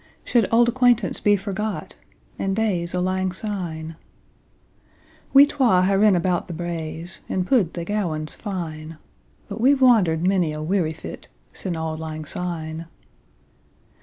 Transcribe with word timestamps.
Should 0.25 0.51
auld 0.51 0.67
acquaintance 0.67 1.19
be 1.19 1.35
forgot, 1.35 1.93
And 2.39 2.55
days 2.55 2.95
o' 2.95 3.01
lang 3.01 3.31
syne? 3.31 3.97
We 5.31 5.45
twa 5.45 5.83
hae 5.83 5.95
rin 5.95 6.15
about 6.15 6.47
the 6.47 6.55
braes, 6.55 7.17
5 7.27 7.29
And 7.29 7.45
pu'd 7.47 7.73
the 7.75 7.85
gowans 7.85 8.33
fine; 8.33 8.97
But 9.47 9.61
we've 9.61 9.79
wander'd 9.79 10.27
monie 10.27 10.53
a 10.53 10.63
weary 10.63 10.93
fit 10.93 11.27
Sin' 11.53 11.75
auld 11.77 11.99
lang 11.99 12.25
syne. 12.25 12.87